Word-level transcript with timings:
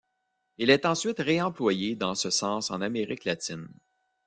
Il 0.57 0.71
est 0.71 0.87
ensuite 0.87 1.19
réemployé 1.19 1.95
dans 1.95 2.15
ce 2.15 2.31
sens 2.31 2.71
en 2.71 2.81
Amérique 2.81 3.23
latine. 3.23 3.67